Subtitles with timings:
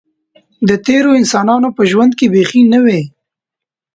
[0.69, 3.01] د تېرو انسانانو په ژوند کې بیخي نه وې.